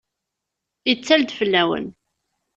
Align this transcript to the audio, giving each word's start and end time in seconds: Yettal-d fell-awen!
Yettal-d 0.89 1.29
fell-awen! 1.39 1.85